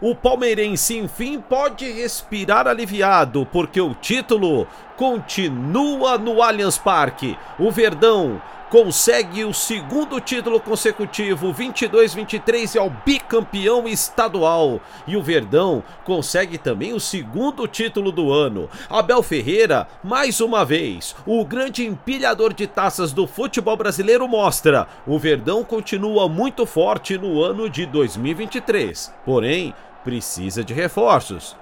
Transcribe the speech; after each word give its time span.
O 0.00 0.14
palmeirense, 0.14 0.98
enfim, 0.98 1.40
pode 1.40 1.90
respirar 1.90 2.68
aliviado, 2.68 3.48
porque 3.50 3.80
o 3.80 3.94
título 3.94 4.66
continua 4.94 6.18
no 6.18 6.42
Allianz 6.42 6.76
Parque. 6.76 7.38
O 7.58 7.70
Verdão 7.70 8.40
consegue 8.70 9.44
o 9.44 9.54
segundo 9.54 10.20
título 10.20 10.60
consecutivo, 10.60 11.52
22-23 11.52 12.74
e 12.74 12.78
é 12.78 12.82
o 12.82 12.90
bicampeão 13.04 13.86
estadual. 13.86 14.80
E 15.06 15.16
o 15.16 15.22
Verdão 15.22 15.82
consegue 16.04 16.58
também 16.58 16.92
o 16.92 17.00
segundo 17.00 17.66
título 17.66 18.10
do 18.10 18.32
ano. 18.32 18.68
Abel 18.88 19.22
Ferreira, 19.22 19.86
mais 20.02 20.40
uma 20.40 20.64
vez, 20.64 21.14
o 21.26 21.44
grande 21.44 21.86
empilhador 21.86 22.52
de 22.52 22.66
taças 22.66 23.12
do 23.12 23.26
futebol 23.26 23.76
brasileiro 23.76 24.26
mostra. 24.26 24.86
O 25.06 25.18
Verdão 25.18 25.62
continua 25.62 26.28
muito 26.28 26.66
forte 26.66 27.16
no 27.16 27.42
ano 27.42 27.70
de 27.70 27.86
2023. 27.86 29.12
Porém, 29.24 29.74
precisa 30.04 30.62
de 30.62 30.72
reforços. 30.72 31.56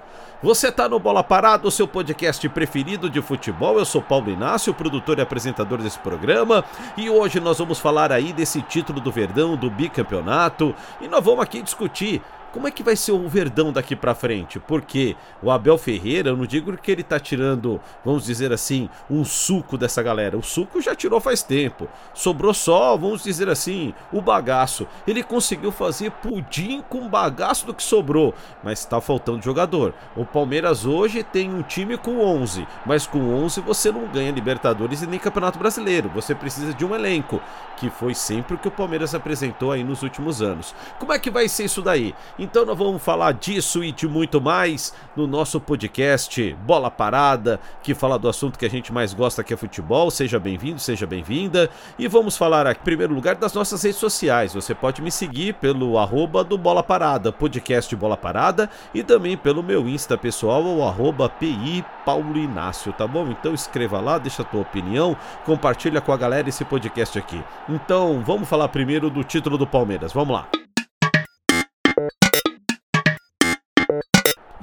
Você 0.45 0.69
está 0.69 0.91
no 0.91 0.99
Bola 0.99 1.25
Parada, 1.25 1.67
o 1.67 1.71
seu 1.71 1.89
podcast 1.89 2.47
preferido 2.51 3.09
de 3.09 3.23
futebol. 3.23 3.79
Eu 3.79 3.85
sou 3.87 4.03
Paulo 4.03 4.31
Inácio, 4.31 4.75
produtor 4.75 5.19
e 5.19 5.23
apresentador 5.23 5.81
desse 5.81 5.99
programa, 5.99 6.63
e 6.99 7.09
hoje 7.09 7.41
nós 7.41 7.59
vamos 7.59 7.79
falar 7.79 8.13
aí 8.13 8.31
desse 8.31 8.61
título 8.61 9.01
do 9.01 9.11
Verdão, 9.11 9.57
do 9.57 9.71
bicampeonato, 9.71 10.75
e 11.01 11.09
nós 11.09 11.25
vamos 11.25 11.41
aqui 11.41 11.63
discutir 11.63 12.21
como 12.55 12.69
é 12.69 12.71
que 12.71 12.85
vai 12.85 12.95
ser 12.95 13.11
o 13.11 13.29
Verdão 13.29 13.73
daqui 13.73 13.97
para 13.97 14.15
frente? 14.15 14.61
Porque 14.61 15.17
o 15.43 15.51
Abel 15.51 15.77
Ferreira, 15.77 16.31
eu 16.31 16.37
não 16.37 16.47
digo 16.47 16.77
que 16.77 16.93
ele 16.93 17.03
tá 17.03 17.19
tirando, 17.19 17.81
vamos 18.05 18.25
dizer 18.27 18.53
assim, 18.53 18.89
um 19.11 19.25
suco 19.25 19.77
dessa 19.77 20.01
galera. 20.05 20.39
O 20.39 20.43
suco 20.43 20.81
já 20.81 20.95
tirou 20.95 21.21
faz 21.21 21.43
tempo. 21.43 21.89
Sobrou 22.15 22.55
só, 22.55 22.97
vamos 22.97 23.25
dizer 23.25 23.49
assim, 23.49 23.93
o 24.13 24.23
bagaço. 24.23 24.87
Ele 25.05 25.25
conseguiu 25.25 25.73
fazer 25.73 26.13
pudim 26.13 26.81
com 26.89 27.09
bagaço 27.09 27.67
do 27.67 27.75
que 27.75 27.83
sobrou, 27.83 28.33
mas 28.63 28.85
tá 28.85 29.01
faltando 29.01 29.43
jogador. 29.43 29.93
O 30.15 30.25
Palmeiras 30.25 30.87
hoje 30.87 31.25
tem 31.25 31.53
um 31.53 31.63
time 31.63 31.99
com 31.99 32.21
11, 32.21 32.69
mas 32.87 33.05
com 33.05 33.35
11 33.35 33.63
você 33.63 33.91
não 33.91 34.07
ganha 34.07 34.31
Libertadores 34.31 35.03
e 35.03 35.09
nem 35.09 35.19
Campeonato 35.19 35.59
Brasileiro. 35.59 36.09
Você 36.11 36.37
precisa 36.37 36.73
de 36.73 36.85
um 36.85 36.95
elenco, 36.95 37.43
que 37.77 37.91
foi 37.91 38.15
sempre 38.15 38.55
o 38.55 38.59
que 38.59 38.69
o 38.69 38.71
Palmeiras 38.71 39.13
apresentou 39.13 39.73
aí 39.73 39.83
nos 39.83 40.05
últimos 40.05 40.41
anos. 40.41 40.73
Como 41.01 41.13
é 41.13 41.19
que 41.19 41.33
vai 41.33 41.49
ser 41.49 41.65
isso 41.65 41.83
daí? 41.83 42.15
Então 42.45 42.67
nós 42.67 42.77
vamos 42.77 43.03
falar 43.03 43.33
disso 43.33 43.83
e 43.83 43.91
de 43.91 44.07
muito 44.07 44.39
mais 44.39 44.93
no 45.17 45.27
nosso 45.27 45.59
podcast 45.59 46.55
Bola 46.67 46.91
Parada, 46.91 47.59
que 47.83 47.95
fala 47.95 48.19
do 48.19 48.29
assunto 48.29 48.59
que 48.59 48.67
a 48.67 48.71
gente 48.71 48.93
mais 48.93 49.15
gosta 49.15 49.43
que 49.43 49.55
é 49.55 49.57
futebol. 49.57 50.11
Seja 50.11 50.39
bem-vindo, 50.39 50.79
seja 50.79 51.07
bem-vinda. 51.07 51.71
E 51.99 52.07
vamos 52.07 52.37
falar 52.37 52.67
aqui, 52.67 52.83
em 52.83 52.85
primeiro 52.85 53.15
lugar, 53.15 53.35
das 53.37 53.55
nossas 53.55 53.83
redes 53.83 53.99
sociais. 53.99 54.53
Você 54.53 54.75
pode 54.75 55.01
me 55.01 55.11
seguir 55.11 55.55
pelo 55.55 55.99
arroba 55.99 56.45
do 56.45 56.59
Bola 56.59 56.83
Parada, 56.83 57.33
podcast 57.33 57.97
Bola 57.97 58.17
Parada, 58.17 58.69
e 58.93 59.03
também 59.03 59.39
pelo 59.39 59.63
meu 59.63 59.89
Insta 59.89 60.19
pessoal, 60.19 60.63
o 60.63 60.87
arroba 60.87 61.31
PI 61.31 61.83
Paulo 62.05 62.37
Inácio, 62.37 62.93
tá 62.93 63.07
bom? 63.07 63.29
Então 63.31 63.55
escreva 63.55 64.03
lá, 64.03 64.19
deixa 64.19 64.43
a 64.43 64.45
tua 64.45 64.61
opinião, 64.61 65.17
compartilha 65.47 66.03
com 66.03 66.13
a 66.13 66.17
galera 66.19 66.47
esse 66.47 66.65
podcast 66.65 67.19
aqui. 67.19 67.43
Então 67.71 68.23
vamos 68.23 68.47
falar 68.47 68.69
primeiro 68.69 69.09
do 69.09 69.25
título 69.25 69.57
do 69.57 69.67
Palmeiras. 69.67 70.13
Vamos 70.13 70.35
lá. 70.37 70.64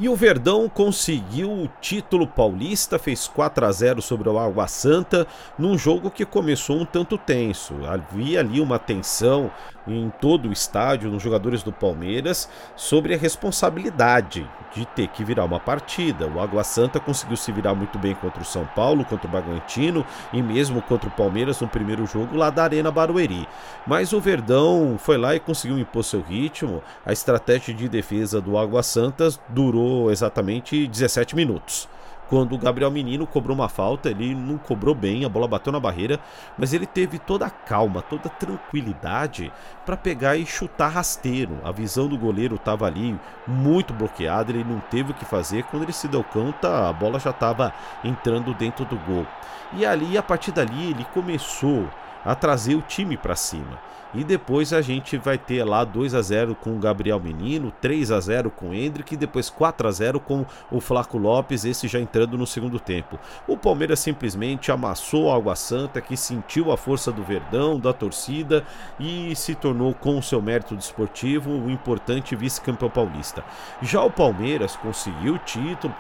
E 0.02 0.10
o 0.10 0.16
Verdão 0.16 0.68
conseguiu 0.68 1.52
o 1.52 1.70
título 1.80 2.26
paulista, 2.26 2.98
fez 2.98 3.28
4 3.28 3.66
a 3.68 3.72
0 3.72 4.02
sobre 4.02 4.28
o 4.30 4.40
Água 4.40 4.68
Santa, 4.68 5.28
num 5.60 5.78
jogo 5.78 6.10
que 6.10 6.26
começou 6.26 6.78
um 6.78 6.86
tanto 6.86 7.20
tenso. 7.20 7.76
Havia 7.86 8.40
ali 8.40 8.60
uma 8.60 8.80
tensão 8.80 9.52
em 9.88 10.12
todo 10.22 10.50
o 10.50 10.54
estádio, 10.54 11.10
nos 11.10 11.22
jogadores 11.22 11.64
do 11.64 11.72
Palmeiras, 11.72 12.50
sobre 12.76 13.14
a 13.14 13.18
responsabilidade 13.18 14.50
de 14.74 14.86
ter 14.86 15.08
que 15.08 15.24
virar 15.24 15.46
uma 15.46 15.60
partida. 15.60 16.28
O 16.28 16.40
Água 16.40 16.64
Santa 16.64 17.00
conseguiu 17.00 17.36
se 17.38 17.52
virar 17.52 17.76
muito 17.76 17.98
bem 17.98 18.16
contra 18.16 18.42
o 18.42 18.46
São 18.46 18.66
Paulo, 18.76 19.06
contra 19.06 19.28
o 19.28 19.32
Bragantino 19.32 20.06
e 20.32 20.42
mesmo 20.42 20.82
contra 20.82 21.10
o 21.10 21.12
Palmeiras 21.12 21.60
no 21.60 21.68
primeiro 21.68 22.06
jogo 22.06 22.36
lá 22.36 22.50
da 22.50 22.64
Arena 22.64 22.92
Barueri. 22.92 23.48
Mas 23.86 24.14
o 24.14 24.20
Verdão 24.20 24.98
foi 24.98 25.18
lá 25.18 25.36
e 25.36 25.40
conseguiu 25.40 25.78
impor 25.78 26.04
seu 26.04 26.22
ritmo. 26.22 26.82
A 27.06 27.12
estratégia 27.12 27.74
de 27.74 27.90
defesa 27.90 28.40
do 28.40 28.58
Água 28.58 28.84
Santa 28.84 29.30
durou 29.50 30.12
exatamente 30.12 30.88
17 30.88 31.36
minutos 31.36 31.88
quando 32.32 32.56
o 32.56 32.58
Gabriel 32.58 32.90
Menino 32.90 33.28
cobrou 33.28 33.54
uma 33.54 33.68
falta, 33.68 34.10
ele 34.10 34.34
não 34.34 34.58
cobrou 34.58 34.96
bem, 34.96 35.26
a 35.26 35.30
bola 35.30 35.50
bateu 35.50 35.74
na 35.74 35.82
barreira, 35.82 36.18
mas 36.58 36.72
ele 36.72 36.86
teve 36.86 37.20
toda 37.20 37.46
a 37.46 37.50
calma, 37.50 38.02
toda 38.02 38.30
a 38.30 38.32
tranquilidade 38.32 39.52
para 39.86 39.98
pegar 39.98 40.38
e 40.38 40.46
chutar 40.46 40.88
rasteiro. 40.88 41.60
A 41.62 41.74
visão 41.74 42.08
do 42.08 42.18
goleiro 42.18 42.56
estava 42.56 42.86
ali 42.86 43.20
muito 43.46 43.94
bloqueada, 43.94 44.50
ele 44.50 44.64
não 44.64 44.80
teve 44.80 45.12
o 45.12 45.14
que 45.14 45.26
fazer. 45.26 45.64
Quando 45.64 45.84
ele 45.84 45.92
se 45.92 46.08
deu 46.08 46.24
conta, 46.24 46.88
a 46.88 46.94
bola 46.94 47.20
já 47.20 47.32
estava 47.32 47.74
entrando 48.02 48.54
dentro 48.54 48.86
do 48.86 48.96
gol. 49.00 49.28
E 49.74 49.86
ali, 49.86 50.18
a 50.18 50.24
partir 50.24 50.54
dali, 50.54 50.92
ele 50.92 51.06
começou 51.14 51.86
a 52.24 52.36
trazer 52.36 52.76
o 52.76 52.82
time 52.82 53.18
para 53.18 53.36
cima. 53.36 53.80
E 54.14 54.26
depois 54.26 54.74
a 54.74 54.82
gente 54.82 55.18
vai 55.18 55.38
ter 55.38 55.64
lá 55.64 55.86
2 55.86 56.14
a 56.14 56.22
0 56.22 56.54
com 56.54 56.72
o 56.72 56.80
Gabriel 56.80 57.18
Menino, 57.18 57.72
3 57.80 58.12
a 58.12 58.20
0 58.20 58.52
com 58.52 58.70
o 58.70 58.74
Hendrick 58.74 59.14
e 59.14 59.18
depois 59.18 59.50
4 59.50 59.88
a 59.88 59.92
0 59.92 60.20
com 60.20 60.46
o 60.70 60.82
Flaco 60.82 61.18
Lopes, 61.18 61.64
esse 61.64 61.88
já 61.88 61.98
entrando 61.98 62.38
no 62.38 62.46
segundo 62.46 62.78
tempo. 62.78 63.18
O 63.48 63.56
Palmeiras 63.56 64.00
simplesmente 64.00 64.70
amassou 64.70 65.32
a 65.32 65.38
Água 65.38 65.56
Santa, 65.56 66.02
que 66.02 66.18
sentiu 66.18 66.74
a 66.74 66.78
força 66.78 67.10
do 67.10 67.24
Verdão, 67.24 67.80
da 67.80 67.94
torcida 67.94 68.66
e 69.00 69.34
se 69.34 69.56
tornou 69.56 69.94
com 69.94 70.18
o 70.18 70.24
seu 70.24 70.42
mérito 70.42 70.76
desportivo 70.76 71.50
o 71.50 71.72
importante 71.72 72.36
vice-campeão 72.36 72.90
paulista. 72.90 73.46
Já 73.82 74.04
o 74.04 74.12
Palmeiras 74.12 74.76
conseguiu 74.76 75.36
o 75.36 75.40
título 75.40 75.94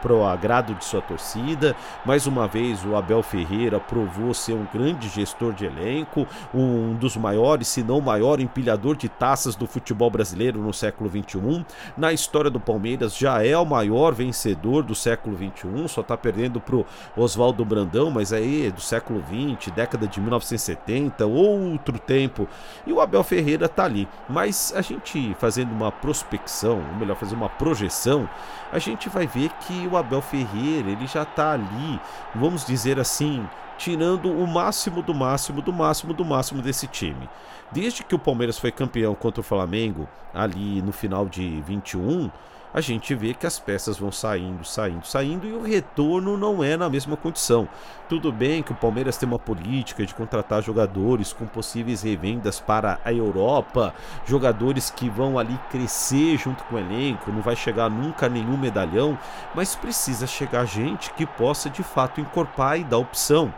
para 0.00 0.14
o 0.14 0.24
agrado 0.24 0.74
de 0.74 0.84
sua 0.86 1.02
torcida. 1.02 1.76
Mais 2.06 2.26
uma 2.26 2.48
vez 2.48 2.82
o 2.82 2.96
Abel 2.96 3.22
Ferreira 3.22 3.78
provou 3.78 4.32
ser 4.32 4.54
um 4.54 4.66
grande 4.72 5.06
gestor 5.10 5.52
de 5.52 5.66
elenco, 5.68 6.26
um 6.52 6.94
dos 6.94 7.16
maiores 7.16 7.68
se 7.68 7.82
não 7.82 8.00
maior 8.00 8.40
empilhador 8.40 8.96
de 8.96 9.08
taças 9.08 9.54
do 9.54 9.66
futebol 9.66 10.10
brasileiro 10.10 10.60
no 10.60 10.72
século 10.72 11.08
XXI. 11.08 11.64
Na 11.96 12.12
história 12.12 12.50
do 12.50 12.58
Palmeiras, 12.58 13.16
já 13.16 13.44
é 13.44 13.56
o 13.56 13.64
maior 13.64 14.14
vencedor 14.14 14.82
do 14.82 14.94
século 14.94 15.36
XXI, 15.36 15.88
só 15.88 16.00
está 16.00 16.16
perdendo 16.16 16.60
para 16.60 16.76
o 16.76 16.86
Oswaldo 17.16 17.64
Brandão, 17.64 18.10
mas 18.10 18.32
aí 18.32 18.66
é 18.66 18.70
do 18.70 18.80
século 18.80 19.22
XX, 19.22 19.72
década 19.72 20.06
de 20.06 20.20
1970, 20.20 21.26
outro 21.26 21.98
tempo. 21.98 22.48
E 22.86 22.92
o 22.92 23.00
Abel 23.00 23.22
Ferreira 23.22 23.66
está 23.66 23.84
ali. 23.84 24.08
Mas 24.28 24.72
a 24.74 24.82
gente 24.82 25.34
fazendo 25.38 25.72
uma 25.72 25.92
prospecção, 25.92 26.82
ou 26.92 26.98
melhor, 26.98 27.16
fazer 27.16 27.34
uma 27.34 27.48
projeção, 27.48 28.28
a 28.72 28.78
gente 28.78 29.08
vai 29.08 29.26
ver 29.26 29.50
que 29.60 29.86
o 29.86 29.96
Abel 29.96 30.22
Ferreira 30.22 30.90
ele 30.90 31.06
já 31.06 31.22
está 31.22 31.52
ali, 31.52 32.00
vamos 32.34 32.64
dizer 32.64 32.98
assim, 32.98 33.46
tirando 33.78 34.30
o 34.30 34.46
máximo 34.46 35.00
do 35.00 35.14
máximo 35.14 35.62
do 35.62 35.72
máximo 35.72 36.12
do 36.12 36.24
máximo 36.24 36.60
desse 36.60 36.86
time. 36.86 37.30
Desde 37.70 38.02
que 38.02 38.14
o 38.14 38.18
Palmeiras 38.18 38.58
foi 38.58 38.72
campeão 38.72 39.14
contra 39.14 39.40
o 39.40 39.44
Flamengo, 39.44 40.08
ali 40.34 40.82
no 40.82 40.92
final 40.92 41.26
de 41.26 41.62
21, 41.62 42.30
a 42.72 42.80
gente 42.80 43.14
vê 43.14 43.32
que 43.32 43.46
as 43.46 43.58
peças 43.58 43.98
vão 43.98 44.12
saindo, 44.12 44.64
saindo, 44.64 45.06
saindo 45.06 45.46
e 45.46 45.52
o 45.52 45.62
retorno 45.62 46.36
não 46.36 46.62
é 46.62 46.76
na 46.76 46.88
mesma 46.88 47.16
condição. 47.16 47.66
Tudo 48.08 48.30
bem 48.30 48.62
que 48.62 48.72
o 48.72 48.74
Palmeiras 48.76 49.16
tem 49.16 49.28
uma 49.28 49.38
política 49.38 50.04
de 50.04 50.14
contratar 50.14 50.62
jogadores 50.62 51.32
com 51.32 51.46
possíveis 51.46 52.02
revendas 52.02 52.60
para 52.60 53.00
a 53.04 53.12
Europa, 53.12 53.94
jogadores 54.26 54.90
que 54.90 55.08
vão 55.08 55.38
ali 55.38 55.58
crescer 55.70 56.36
junto 56.36 56.62
com 56.64 56.76
o 56.76 56.78
elenco, 56.78 57.32
não 57.32 57.40
vai 57.40 57.56
chegar 57.56 57.88
nunca 57.88 58.28
nenhum 58.28 58.56
medalhão, 58.56 59.18
mas 59.54 59.74
precisa 59.74 60.26
chegar 60.26 60.66
gente 60.66 61.12
que 61.14 61.24
possa 61.24 61.70
de 61.70 61.82
fato 61.82 62.20
encorpar 62.20 62.78
e 62.78 62.84
dar 62.84 62.98
opção. 62.98 63.52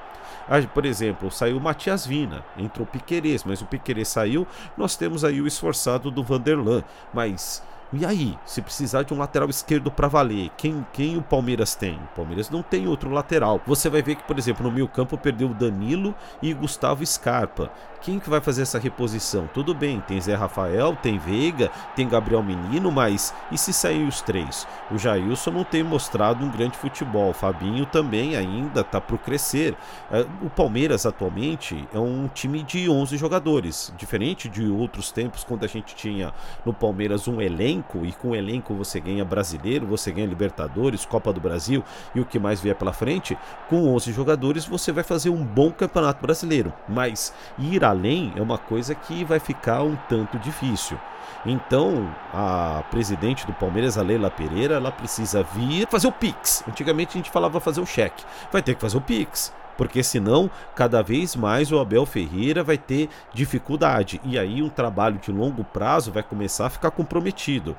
Ah, 0.48 0.60
por 0.62 0.84
exemplo, 0.84 1.30
saiu 1.30 1.56
o 1.56 1.60
Matias 1.60 2.06
Vina, 2.06 2.44
entrou 2.56 2.86
o 2.86 2.90
Piquerez, 2.90 3.44
mas 3.44 3.62
o 3.62 3.66
Piquerez 3.66 4.08
saiu, 4.08 4.46
nós 4.76 4.96
temos 4.96 5.24
aí 5.24 5.40
o 5.40 5.46
esforçado 5.46 6.10
do 6.10 6.22
Vanderlan, 6.22 6.82
mas 7.12 7.62
e 7.92 8.06
aí, 8.06 8.38
se 8.46 8.62
precisar 8.62 9.02
de 9.02 9.12
um 9.12 9.18
lateral 9.18 9.50
esquerdo 9.50 9.90
para 9.90 10.06
valer, 10.06 10.48
quem, 10.56 10.86
quem 10.92 11.16
o 11.16 11.22
Palmeiras 11.22 11.74
tem? 11.74 11.96
O 11.96 12.14
Palmeiras 12.14 12.48
não 12.48 12.62
tem 12.62 12.86
outro 12.86 13.10
lateral. 13.10 13.60
Você 13.66 13.90
vai 13.90 14.00
ver 14.00 14.14
que, 14.14 14.22
por 14.22 14.38
exemplo, 14.38 14.62
no 14.62 14.70
meio 14.70 14.86
campo 14.86 15.18
perdeu 15.18 15.50
o 15.50 15.54
Danilo 15.54 16.14
e 16.40 16.54
Gustavo 16.54 17.04
Scarpa. 17.04 17.68
Quem 18.02 18.18
que 18.18 18.30
vai 18.30 18.40
fazer 18.40 18.62
essa 18.62 18.78
reposição? 18.78 19.46
Tudo 19.52 19.74
bem, 19.74 20.00
tem 20.00 20.18
Zé 20.18 20.34
Rafael, 20.34 20.96
tem 21.02 21.18
Veiga, 21.18 21.70
tem 21.94 22.08
Gabriel 22.08 22.42
Menino, 22.42 22.90
mas 22.90 23.34
e 23.52 23.58
se 23.58 23.74
sair 23.74 24.08
os 24.08 24.22
três? 24.22 24.66
O 24.90 24.96
Jailson 24.96 25.50
não 25.50 25.64
tem 25.64 25.82
mostrado 25.82 26.42
um 26.42 26.50
grande 26.50 26.78
futebol, 26.78 27.28
o 27.28 27.34
Fabinho 27.34 27.84
também 27.84 28.36
ainda 28.36 28.82
tá 28.82 29.02
pro 29.02 29.18
crescer. 29.18 29.76
É, 30.10 30.24
o 30.40 30.48
Palmeiras 30.48 31.04
atualmente 31.04 31.86
é 31.92 31.98
um 31.98 32.26
time 32.26 32.62
de 32.62 32.88
11 32.88 33.18
jogadores, 33.18 33.92
diferente 33.98 34.48
de 34.48 34.66
outros 34.66 35.12
tempos 35.12 35.44
quando 35.44 35.64
a 35.64 35.68
gente 35.68 35.94
tinha 35.94 36.32
no 36.64 36.72
Palmeiras 36.72 37.28
um 37.28 37.38
elenco 37.38 38.06
e 38.06 38.12
com 38.12 38.34
elenco 38.34 38.72
você 38.72 38.98
ganha 38.98 39.26
brasileiro, 39.26 39.86
você 39.86 40.10
ganha 40.10 40.26
Libertadores, 40.26 41.04
Copa 41.04 41.34
do 41.34 41.40
Brasil 41.40 41.84
e 42.14 42.20
o 42.20 42.24
que 42.24 42.38
mais 42.38 42.62
vier 42.62 42.76
pela 42.76 42.94
frente, 42.94 43.36
com 43.68 43.94
11 43.94 44.10
jogadores 44.10 44.64
você 44.64 44.90
vai 44.90 45.04
fazer 45.04 45.28
um 45.28 45.44
bom 45.44 45.70
campeonato 45.70 46.22
brasileiro. 46.22 46.72
Mas 46.88 47.34
ir 47.58 47.89
além 47.90 48.32
é 48.36 48.42
uma 48.42 48.58
coisa 48.58 48.94
que 48.94 49.24
vai 49.24 49.38
ficar 49.38 49.82
um 49.82 49.96
tanto 50.08 50.38
difícil. 50.38 50.98
Então, 51.44 52.14
a 52.34 52.82
presidente 52.90 53.46
do 53.46 53.52
Palmeiras, 53.52 53.96
a 53.96 54.02
Leila 54.02 54.30
Pereira, 54.30 54.74
ela 54.74 54.92
precisa 54.92 55.42
vir 55.42 55.86
fazer 55.88 56.06
o 56.06 56.12
Pix. 56.12 56.62
Antigamente 56.68 57.10
a 57.10 57.18
gente 57.18 57.30
falava 57.30 57.60
fazer 57.60 57.80
o 57.80 57.86
cheque. 57.86 58.24
Vai 58.52 58.62
ter 58.62 58.74
que 58.74 58.80
fazer 58.80 58.98
o 58.98 59.00
Pix 59.00 59.52
porque 59.80 60.02
senão 60.02 60.50
cada 60.76 61.00
vez 61.00 61.34
mais 61.34 61.72
o 61.72 61.78
Abel 61.78 62.04
Ferreira 62.04 62.62
vai 62.62 62.76
ter 62.76 63.08
dificuldade 63.32 64.20
e 64.22 64.38
aí 64.38 64.60
um 64.62 64.68
trabalho 64.68 65.18
de 65.18 65.32
longo 65.32 65.64
prazo 65.64 66.12
vai 66.12 66.22
começar 66.22 66.66
a 66.66 66.70
ficar 66.70 66.90
comprometido. 66.90 67.74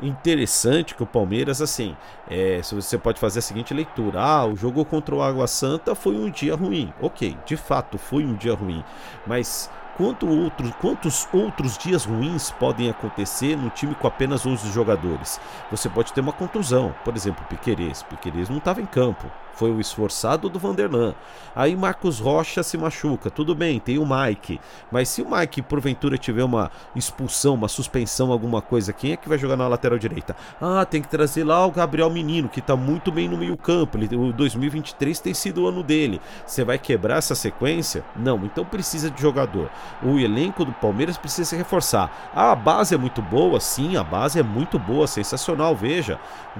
Interessante 0.00 0.94
que 0.94 1.02
o 1.02 1.06
Palmeiras, 1.06 1.60
assim, 1.60 1.94
é, 2.30 2.62
você 2.62 2.96
pode 2.96 3.20
fazer 3.20 3.40
a 3.40 3.42
seguinte 3.42 3.74
leitura: 3.74 4.18
ah, 4.18 4.46
o 4.46 4.56
jogo 4.56 4.82
contra 4.82 5.14
o 5.14 5.20
Água 5.20 5.46
Santa 5.46 5.94
foi 5.94 6.16
um 6.16 6.30
dia 6.30 6.56
ruim. 6.56 6.90
Ok, 7.02 7.36
de 7.44 7.58
fato 7.58 7.98
foi 7.98 8.24
um 8.24 8.34
dia 8.34 8.54
ruim, 8.54 8.82
mas 9.26 9.70
Quanto 9.96 10.26
outros, 10.26 10.72
quantos 10.80 11.28
outros 11.34 11.76
dias 11.76 12.06
ruins 12.06 12.50
podem 12.50 12.88
acontecer 12.88 13.56
no 13.56 13.68
time 13.68 13.94
com 13.94 14.06
apenas 14.06 14.46
11 14.46 14.72
jogadores? 14.72 15.38
Você 15.70 15.88
pode 15.88 16.14
ter 16.14 16.22
uma 16.22 16.32
contusão, 16.32 16.94
por 17.04 17.14
exemplo, 17.14 17.44
Piquerez. 17.46 18.02
Piquerez 18.02 18.48
não 18.48 18.56
estava 18.56 18.80
em 18.80 18.86
campo, 18.86 19.30
foi 19.52 19.70
o 19.70 19.80
esforçado 19.80 20.48
do 20.48 20.58
Vanderlan. 20.58 21.14
Aí 21.54 21.76
Marcos 21.76 22.18
Rocha 22.18 22.62
se 22.62 22.78
machuca, 22.78 23.30
tudo 23.30 23.54
bem, 23.54 23.78
tem 23.78 23.98
o 23.98 24.06
Mike, 24.06 24.58
mas 24.90 25.10
se 25.10 25.20
o 25.20 25.30
Mike 25.30 25.60
porventura 25.60 26.16
tiver 26.16 26.42
uma 26.42 26.70
expulsão, 26.96 27.52
uma 27.52 27.68
suspensão, 27.68 28.32
alguma 28.32 28.62
coisa, 28.62 28.94
quem 28.94 29.12
é 29.12 29.16
que 29.16 29.28
vai 29.28 29.36
jogar 29.36 29.56
na 29.56 29.68
lateral 29.68 29.98
direita? 29.98 30.34
Ah, 30.58 30.86
tem 30.86 31.02
que 31.02 31.08
trazer 31.08 31.44
lá 31.44 31.66
o 31.66 31.70
Gabriel 31.70 32.08
Menino, 32.08 32.48
que 32.48 32.60
está 32.60 32.74
muito 32.74 33.12
bem 33.12 33.28
no 33.28 33.36
meio-campo. 33.36 33.98
O 33.98 34.32
2023 34.32 35.20
tem 35.20 35.34
sido 35.34 35.62
o 35.62 35.68
ano 35.68 35.82
dele. 35.82 36.18
Você 36.46 36.64
vai 36.64 36.78
quebrar 36.78 37.18
essa 37.18 37.34
sequência? 37.34 38.02
Não, 38.16 38.42
então 38.46 38.64
precisa 38.64 39.10
de 39.10 39.20
jogador 39.20 39.70
o 40.02 40.18
elenco 40.18 40.64
do 40.64 40.72
Palmeiras 40.72 41.16
precisa 41.16 41.50
se 41.50 41.56
reforçar. 41.56 42.30
a 42.34 42.54
base 42.54 42.94
é 42.94 42.98
muito 42.98 43.22
boa, 43.22 43.60
sim, 43.60 43.96
a 43.96 44.02
base 44.02 44.38
é 44.38 44.42
muito 44.42 44.78
boa, 44.78 45.06
sensacional. 45.06 45.74
Veja, 45.74 46.18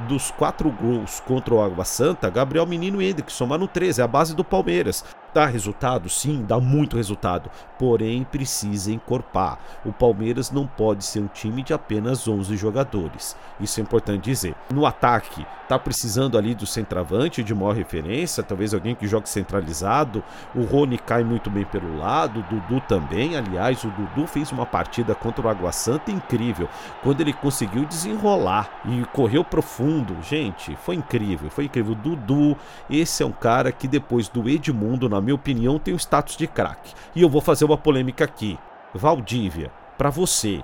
dos 0.08 0.30
quatro 0.30 0.70
gols 0.70 1.20
contra 1.20 1.54
o 1.54 1.62
Água 1.62 1.84
Santa, 1.84 2.30
Gabriel 2.30 2.66
Menino 2.66 3.00
e 3.00 3.08
Hendrick 3.08 3.32
somaram 3.32 3.66
13, 3.66 4.00
é 4.00 4.04
a 4.04 4.08
base 4.08 4.34
do 4.34 4.44
Palmeiras. 4.44 5.04
Dá 5.34 5.46
resultado? 5.46 6.10
Sim, 6.10 6.44
dá 6.46 6.60
muito 6.60 6.96
resultado. 6.96 7.50
Porém, 7.78 8.22
precisa 8.22 8.92
encorpar. 8.92 9.58
O 9.84 9.90
Palmeiras 9.90 10.50
não 10.50 10.66
pode 10.66 11.04
ser 11.04 11.20
um 11.20 11.26
time 11.26 11.62
de 11.62 11.72
apenas 11.72 12.28
11 12.28 12.54
jogadores. 12.56 13.34
Isso 13.58 13.80
é 13.80 13.82
importante 13.82 14.24
dizer. 14.24 14.54
No 14.70 14.84
ataque, 14.84 15.46
tá 15.72 15.78
precisando 15.78 16.36
ali 16.36 16.54
do 16.54 16.66
centroavante 16.66 17.42
de 17.42 17.54
maior 17.54 17.74
referência, 17.74 18.42
talvez 18.42 18.74
alguém 18.74 18.94
que 18.94 19.06
jogue 19.06 19.26
centralizado. 19.26 20.22
O 20.54 20.64
Rony 20.64 20.98
cai 20.98 21.24
muito 21.24 21.48
bem 21.48 21.64
pelo 21.64 21.96
lado, 21.96 22.40
o 22.40 22.42
Dudu 22.42 22.82
também. 22.86 23.34
Aliás, 23.34 23.82
o 23.84 23.88
Dudu 23.88 24.26
fez 24.26 24.52
uma 24.52 24.66
partida 24.66 25.14
contra 25.14 25.46
o 25.46 25.48
Água 25.48 25.72
Santa 25.72 26.10
incrível. 26.10 26.68
Quando 27.02 27.22
ele 27.22 27.32
conseguiu 27.32 27.86
desenrolar 27.86 28.82
e 28.84 29.02
correu 29.14 29.42
profundo, 29.42 30.14
gente, 30.22 30.76
foi 30.76 30.96
incrível, 30.96 31.48
foi 31.48 31.64
incrível. 31.64 31.92
O 31.92 31.96
Dudu, 31.96 32.54
esse 32.90 33.22
é 33.22 33.26
um 33.26 33.32
cara 33.32 33.72
que 33.72 33.88
depois 33.88 34.28
do 34.28 34.46
Edmundo 34.50 35.08
na 35.08 35.21
minha 35.22 35.34
opinião, 35.34 35.78
tem 35.78 35.94
o 35.94 35.98
status 35.98 36.36
de 36.36 36.46
craque. 36.46 36.92
E 37.14 37.22
eu 37.22 37.28
vou 37.30 37.40
fazer 37.40 37.64
uma 37.64 37.78
polêmica 37.78 38.24
aqui. 38.24 38.58
Valdívia, 38.94 39.72
para 39.96 40.10
você, 40.10 40.62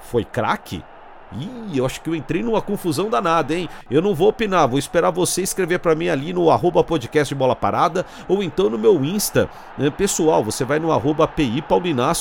foi 0.00 0.24
craque? 0.24 0.82
Ih, 1.32 1.78
eu 1.78 1.84
acho 1.84 2.00
que 2.00 2.08
eu 2.08 2.14
entrei 2.14 2.42
numa 2.42 2.62
confusão 2.62 3.10
danada, 3.10 3.54
hein? 3.54 3.68
Eu 3.90 4.00
não 4.00 4.14
vou 4.14 4.28
opinar, 4.28 4.68
vou 4.68 4.78
esperar 4.78 5.10
você 5.10 5.42
escrever 5.42 5.80
para 5.80 5.94
mim 5.94 6.08
ali 6.08 6.32
no 6.32 6.50
arroba 6.50 6.84
podcast 6.84 7.34
Bola 7.34 7.56
Parada 7.56 8.06
ou 8.28 8.42
então 8.42 8.70
no 8.70 8.78
meu 8.78 9.04
Insta. 9.04 9.50
Né? 9.76 9.90
Pessoal, 9.90 10.44
você 10.44 10.64
vai 10.64 10.78
no 10.78 10.92
arroba 10.92 11.26
PI 11.26 11.64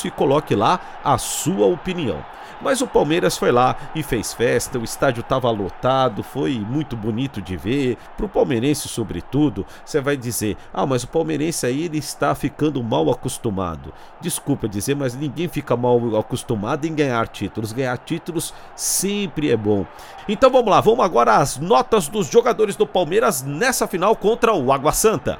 e 0.05 0.11
coloque 0.11 0.55
lá 0.55 0.79
a 1.03 1.17
sua 1.17 1.65
opinião. 1.67 2.23
Mas 2.61 2.81
o 2.81 2.87
Palmeiras 2.87 3.37
foi 3.37 3.51
lá 3.51 3.75
e 3.93 4.01
fez 4.01 4.33
festa, 4.33 4.79
o 4.79 4.83
estádio 4.83 5.21
estava 5.21 5.51
lotado, 5.51 6.23
foi 6.23 6.53
muito 6.57 6.95
bonito 6.95 7.41
de 7.41 7.57
ver. 7.57 7.97
Para 8.15 8.25
o 8.25 8.29
palmeirense, 8.29 8.87
sobretudo, 8.87 9.65
você 9.83 9.99
vai 9.99 10.15
dizer: 10.15 10.57
ah, 10.73 10.85
mas 10.85 11.03
o 11.03 11.07
palmeirense 11.07 11.65
aí 11.65 11.83
ele 11.83 11.97
está 11.97 12.33
ficando 12.33 12.81
mal 12.81 13.09
acostumado. 13.11 13.93
Desculpa 14.21 14.69
dizer, 14.69 14.95
mas 14.95 15.15
ninguém 15.15 15.47
fica 15.47 15.75
mal 15.75 16.17
acostumado 16.17 16.85
em 16.85 16.95
ganhar 16.95 17.27
títulos. 17.27 17.73
Ganhar 17.73 17.97
títulos 17.97 18.53
sempre 18.95 19.51
é 19.51 19.57
bom. 19.57 19.85
Então 20.27 20.49
vamos 20.49 20.69
lá, 20.69 20.81
vamos 20.81 21.03
agora 21.03 21.37
às 21.37 21.57
notas 21.57 22.07
dos 22.07 22.27
jogadores 22.27 22.75
do 22.75 22.87
Palmeiras 22.87 23.43
nessa 23.43 23.87
final 23.87 24.15
contra 24.15 24.53
o 24.53 24.71
Água 24.71 24.91
Santa. 24.91 25.39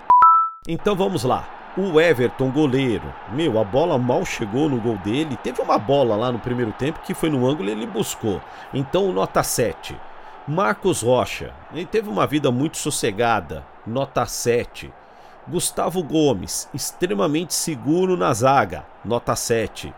Então 0.67 0.95
vamos 0.95 1.23
lá. 1.23 1.47
O 1.77 1.99
Everton, 1.99 2.51
goleiro, 2.51 3.13
meu, 3.33 3.59
a 3.59 3.63
bola 3.63 3.97
mal 3.97 4.23
chegou 4.23 4.69
no 4.69 4.79
gol 4.79 4.97
dele. 4.99 5.37
Teve 5.43 5.61
uma 5.61 5.77
bola 5.77 6.15
lá 6.15 6.31
no 6.31 6.39
primeiro 6.39 6.71
tempo 6.71 7.01
que 7.01 7.13
foi 7.13 7.29
no 7.29 7.45
ângulo 7.45 7.67
e 7.67 7.71
ele 7.73 7.85
buscou. 7.85 8.41
Então, 8.73 9.11
nota 9.11 9.43
7. 9.43 9.97
Marcos 10.47 11.01
Rocha, 11.01 11.53
ele 11.73 11.85
teve 11.85 12.07
uma 12.07 12.25
vida 12.25 12.49
muito 12.49 12.77
sossegada, 12.77 13.65
nota 13.85 14.25
7. 14.25 14.93
Gustavo 15.47 16.01
Gomes, 16.01 16.69
extremamente 16.73 17.53
seguro 17.53 18.15
na 18.15 18.33
zaga, 18.33 18.85
nota 19.03 19.35
7. 19.35 19.93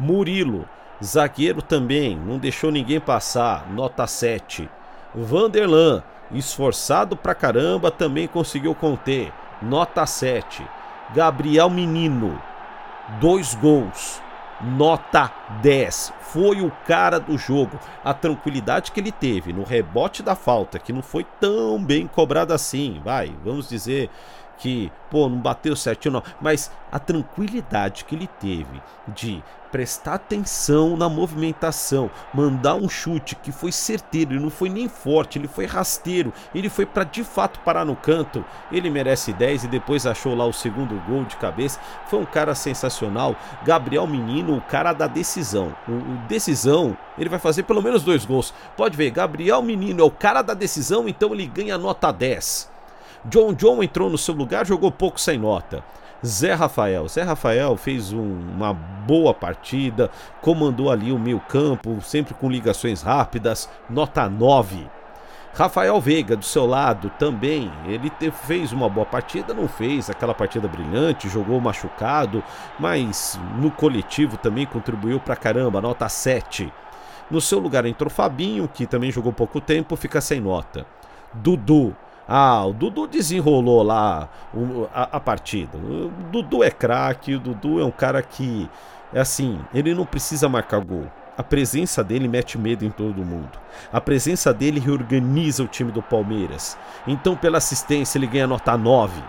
Murilo, 0.00 0.68
zagueiro 1.02 1.62
também, 1.62 2.16
não 2.16 2.38
deixou 2.38 2.70
ninguém 2.70 3.00
passar, 3.00 3.70
nota 3.70 4.06
7. 4.06 4.68
Vanderlan, 5.14 6.02
esforçado 6.32 7.16
pra 7.16 7.34
caramba, 7.34 7.90
também 7.90 8.28
conseguiu 8.28 8.74
conter, 8.74 9.32
nota 9.62 10.04
7. 10.06 10.64
Gabriel 11.14 11.68
Menino, 11.68 12.40
dois 13.20 13.54
gols, 13.54 14.22
nota 14.60 15.30
10. 15.62 16.12
Foi 16.20 16.60
o 16.60 16.70
cara 16.86 17.18
do 17.18 17.36
jogo. 17.36 17.78
A 18.04 18.14
tranquilidade 18.14 18.92
que 18.92 19.00
ele 19.00 19.10
teve 19.10 19.52
no 19.52 19.64
rebote 19.64 20.22
da 20.22 20.36
falta, 20.36 20.78
que 20.78 20.92
não 20.92 21.02
foi 21.02 21.26
tão 21.40 21.82
bem 21.82 22.06
cobrada 22.06 22.54
assim, 22.54 23.00
vai, 23.04 23.34
vamos 23.44 23.68
dizer 23.68 24.08
que, 24.60 24.92
pô, 25.10 25.28
não 25.28 25.38
bateu 25.38 25.74
certinho 25.74 26.12
não, 26.12 26.22
mas 26.40 26.70
a 26.92 26.98
tranquilidade 26.98 28.04
que 28.04 28.14
ele 28.14 28.26
teve 28.26 28.82
de 29.08 29.42
prestar 29.70 30.14
atenção 30.14 30.96
na 30.96 31.08
movimentação, 31.08 32.10
mandar 32.34 32.74
um 32.74 32.88
chute 32.88 33.36
que 33.36 33.52
foi 33.52 33.72
certeiro, 33.72 34.32
ele 34.32 34.40
não 34.40 34.50
foi 34.50 34.68
nem 34.68 34.88
forte, 34.88 35.38
ele 35.38 35.48
foi 35.48 35.64
rasteiro, 35.64 36.32
ele 36.54 36.68
foi 36.68 36.84
para 36.84 37.04
de 37.04 37.22
fato 37.22 37.60
parar 37.60 37.84
no 37.84 37.96
canto. 37.96 38.44
Ele 38.70 38.90
merece 38.90 39.32
10 39.32 39.64
e 39.64 39.68
depois 39.68 40.06
achou 40.06 40.34
lá 40.34 40.44
o 40.44 40.52
segundo 40.52 41.00
gol 41.06 41.24
de 41.24 41.36
cabeça. 41.36 41.80
Foi 42.08 42.18
um 42.18 42.26
cara 42.26 42.54
sensacional. 42.54 43.36
Gabriel 43.64 44.06
Menino, 44.06 44.56
o 44.56 44.60
cara 44.60 44.92
da 44.92 45.06
decisão. 45.06 45.74
O, 45.88 45.92
o 45.92 46.16
decisão, 46.28 46.96
ele 47.16 47.30
vai 47.30 47.38
fazer 47.38 47.62
pelo 47.62 47.82
menos 47.82 48.02
dois 48.02 48.24
gols. 48.24 48.52
Pode 48.76 48.96
ver, 48.96 49.10
Gabriel 49.10 49.62
Menino 49.62 50.00
é 50.00 50.04
o 50.04 50.10
cara 50.10 50.42
da 50.42 50.54
decisão, 50.54 51.08
então 51.08 51.32
ele 51.32 51.46
ganha 51.46 51.78
nota 51.78 52.12
10. 52.12 52.69
John 53.24 53.52
John 53.52 53.82
entrou 53.82 54.08
no 54.08 54.16
seu 54.16 54.34
lugar, 54.34 54.66
jogou 54.66 54.90
pouco 54.90 55.20
sem 55.20 55.38
nota. 55.38 55.84
Zé 56.24 56.52
Rafael. 56.54 57.08
Zé 57.08 57.22
Rafael 57.22 57.76
fez 57.76 58.12
um, 58.12 58.38
uma 58.54 58.72
boa 58.72 59.32
partida, 59.32 60.10
comandou 60.40 60.90
ali 60.90 61.12
o 61.12 61.18
meio 61.18 61.40
campo, 61.40 62.00
sempre 62.02 62.34
com 62.34 62.50
ligações 62.50 63.02
rápidas, 63.02 63.68
nota 63.88 64.28
9. 64.28 64.86
Rafael 65.52 66.00
Veiga, 66.00 66.36
do 66.36 66.44
seu 66.44 66.64
lado, 66.64 67.10
também. 67.18 67.70
Ele 67.86 68.08
te, 68.08 68.30
fez 68.30 68.72
uma 68.72 68.88
boa 68.88 69.06
partida, 69.06 69.52
não 69.52 69.66
fez 69.66 70.08
aquela 70.08 70.34
partida 70.34 70.68
brilhante, 70.68 71.28
jogou 71.28 71.60
machucado, 71.60 72.42
mas 72.78 73.38
no 73.56 73.70
coletivo 73.70 74.36
também 74.36 74.64
contribuiu 74.64 75.18
pra 75.18 75.34
caramba, 75.34 75.80
nota 75.80 76.08
7. 76.08 76.72
No 77.30 77.40
seu 77.40 77.58
lugar 77.58 77.84
entrou 77.84 78.10
Fabinho, 78.10 78.68
que 78.68 78.86
também 78.86 79.10
jogou 79.10 79.32
pouco 79.32 79.60
tempo, 79.60 79.96
fica 79.96 80.20
sem 80.20 80.40
nota. 80.40 80.86
Dudu, 81.32 81.96
ah, 82.32 82.64
o 82.64 82.72
Dudu 82.72 83.08
desenrolou 83.08 83.82
lá 83.82 84.28
a, 84.94 85.16
a 85.16 85.20
partida. 85.20 85.76
O 85.76 86.12
Dudu 86.30 86.62
é 86.62 86.70
craque, 86.70 87.34
o 87.34 87.40
Dudu 87.40 87.80
é 87.80 87.84
um 87.84 87.90
cara 87.90 88.22
que, 88.22 88.70
é 89.12 89.18
assim, 89.18 89.58
ele 89.74 89.92
não 89.96 90.06
precisa 90.06 90.48
marcar 90.48 90.78
gol. 90.78 91.10
A 91.36 91.42
presença 91.42 92.04
dele 92.04 92.28
mete 92.28 92.56
medo 92.56 92.84
em 92.84 92.90
todo 92.90 93.24
mundo. 93.24 93.58
A 93.92 94.00
presença 94.00 94.54
dele 94.54 94.78
reorganiza 94.78 95.64
o 95.64 95.66
time 95.66 95.90
do 95.90 96.00
Palmeiras. 96.00 96.78
Então, 97.04 97.34
pela 97.34 97.58
assistência, 97.58 98.16
ele 98.16 98.28
ganha 98.28 98.46
nota 98.46 98.76
9. 98.76 99.20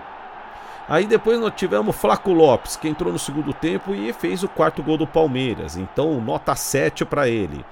Aí 0.88 1.08
depois 1.08 1.40
nós 1.40 1.54
tivemos 1.56 1.96
Flaco 1.96 2.32
Lopes, 2.32 2.76
que 2.76 2.88
entrou 2.88 3.12
no 3.12 3.18
segundo 3.18 3.52
tempo 3.52 3.96
e 3.96 4.14
fez 4.14 4.44
o 4.44 4.48
quarto 4.48 4.84
gol 4.84 4.98
do 4.98 5.08
Palmeiras. 5.08 5.76
Então, 5.76 6.22
nota 6.22 6.54
7 6.54 7.04
para 7.04 7.28
ele. 7.28 7.66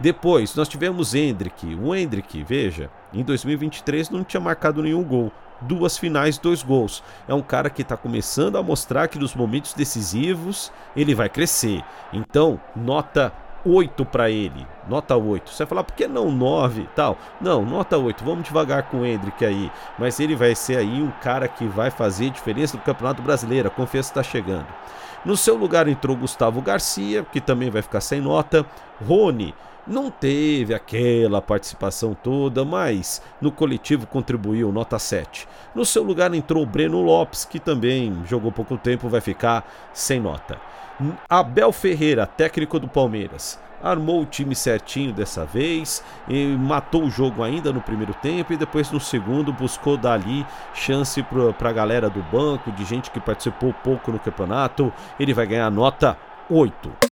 Depois, 0.00 0.54
nós 0.54 0.66
tivemos 0.66 1.14
Hendrick. 1.14 1.74
O 1.74 1.94
Hendrick, 1.94 2.42
veja, 2.42 2.90
em 3.12 3.22
2023 3.22 4.08
não 4.08 4.24
tinha 4.24 4.40
marcado 4.40 4.82
nenhum 4.82 5.04
gol. 5.04 5.30
Duas 5.60 5.98
finais, 5.98 6.38
dois 6.38 6.62
gols. 6.62 7.04
É 7.28 7.34
um 7.34 7.42
cara 7.42 7.68
que 7.68 7.82
está 7.82 7.98
começando 7.98 8.56
a 8.56 8.62
mostrar 8.62 9.08
que 9.08 9.18
nos 9.18 9.34
momentos 9.34 9.74
decisivos 9.74 10.72
ele 10.96 11.14
vai 11.14 11.28
crescer. 11.28 11.84
Então, 12.14 12.58
nota 12.74 13.30
8 13.62 14.06
para 14.06 14.30
ele, 14.30 14.66
nota 14.88 15.14
8. 15.14 15.50
Você 15.50 15.64
vai 15.64 15.68
falar, 15.68 15.84
por 15.84 15.94
que 15.94 16.08
não 16.08 16.32
9 16.32 16.88
tal? 16.96 17.18
Não, 17.38 17.62
nota 17.62 17.98
8, 17.98 18.24
vamos 18.24 18.44
devagar 18.44 18.84
com 18.84 19.00
o 19.00 19.06
Hendrick 19.06 19.44
aí. 19.44 19.70
Mas 19.98 20.18
ele 20.18 20.34
vai 20.34 20.54
ser 20.54 20.78
aí 20.78 21.02
um 21.02 21.10
cara 21.22 21.46
que 21.46 21.66
vai 21.66 21.90
fazer 21.90 22.30
diferença 22.30 22.74
no 22.74 22.82
Campeonato 22.82 23.20
Brasileiro, 23.20 23.68
a 23.68 23.70
confiança 23.70 24.10
está 24.10 24.22
chegando. 24.22 24.66
No 25.26 25.36
seu 25.36 25.56
lugar 25.56 25.86
entrou 25.86 26.16
Gustavo 26.16 26.62
Garcia, 26.62 27.22
que 27.30 27.42
também 27.42 27.68
vai 27.68 27.82
ficar 27.82 28.00
sem 28.00 28.22
nota. 28.22 28.64
Rony 29.06 29.54
não 29.86 30.10
teve 30.10 30.74
aquela 30.74 31.40
participação 31.40 32.14
toda, 32.14 32.64
mas 32.64 33.22
no 33.40 33.50
coletivo 33.50 34.06
contribuiu, 34.06 34.70
nota 34.70 34.98
7. 34.98 35.48
No 35.74 35.84
seu 35.84 36.02
lugar 36.02 36.32
entrou 36.34 36.64
Breno 36.66 37.00
Lopes, 37.02 37.44
que 37.44 37.58
também 37.58 38.22
jogou 38.26 38.52
pouco 38.52 38.76
tempo, 38.76 39.08
vai 39.08 39.20
ficar 39.20 39.68
sem 39.92 40.20
nota. 40.20 40.60
Abel 41.28 41.72
Ferreira, 41.72 42.26
técnico 42.26 42.78
do 42.78 42.86
Palmeiras, 42.86 43.58
armou 43.82 44.20
o 44.20 44.26
time 44.26 44.54
certinho 44.54 45.12
dessa 45.12 45.46
vez 45.46 46.04
matou 46.58 47.04
o 47.04 47.10
jogo 47.10 47.42
ainda 47.42 47.72
no 47.72 47.80
primeiro 47.80 48.12
tempo 48.14 48.52
e 48.52 48.56
depois 48.56 48.90
no 48.90 49.00
segundo 49.00 49.52
buscou 49.52 49.96
dali 49.96 50.46
chance 50.74 51.24
para 51.58 51.70
a 51.70 51.72
galera 51.72 52.10
do 52.10 52.22
banco, 52.24 52.70
de 52.72 52.84
gente 52.84 53.10
que 53.10 53.18
participou 53.18 53.72
pouco 53.72 54.12
no 54.12 54.18
campeonato. 54.18 54.92
Ele 55.18 55.32
vai 55.32 55.46
ganhar 55.46 55.70
nota 55.70 56.16
8. 56.50 57.09